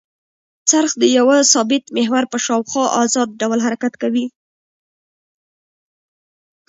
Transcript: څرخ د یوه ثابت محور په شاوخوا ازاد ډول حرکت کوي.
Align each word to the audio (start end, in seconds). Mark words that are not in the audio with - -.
څرخ 0.69 0.91
د 1.01 1.03
یوه 1.17 1.37
ثابت 1.53 1.83
محور 1.95 2.23
په 2.31 2.37
شاوخوا 2.45 2.85
ازاد 3.03 3.29
ډول 3.41 3.59
حرکت 3.65 3.93
کوي. 4.01 4.25